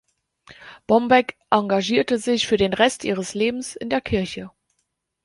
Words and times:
Bombeck 0.87 1.37
engagierte 1.51 2.17
sich 2.17 2.47
für 2.47 2.57
den 2.57 2.73
Rest 2.73 3.03
ihres 3.03 3.35
Lebens 3.35 3.75
in 3.75 3.91
der 3.91 4.01
Kirche. 4.01 4.49